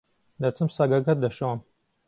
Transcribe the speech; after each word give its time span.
دەچم 0.41 0.69
سەگەکە 0.77 1.13
دەشۆم. 1.23 1.59